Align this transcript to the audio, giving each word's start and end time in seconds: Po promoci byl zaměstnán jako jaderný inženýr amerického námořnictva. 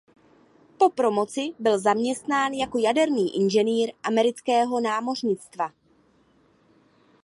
Po 0.77 0.89
promoci 0.89 1.53
byl 1.59 1.79
zaměstnán 1.79 2.53
jako 2.53 2.77
jaderný 2.77 3.35
inženýr 3.35 3.93
amerického 4.03 4.79
námořnictva. 4.81 5.71